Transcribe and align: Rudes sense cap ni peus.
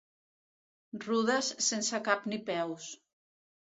Rudes 1.03 1.49
sense 1.67 2.03
cap 2.11 2.25
ni 2.33 2.43
peus. 2.49 2.89